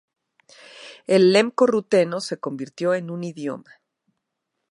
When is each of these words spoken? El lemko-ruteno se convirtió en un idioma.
El 1.05 1.31
lemko-ruteno 1.31 2.21
se 2.21 2.39
convirtió 2.39 2.95
en 2.95 3.11
un 3.11 3.23
idioma. 3.23 3.69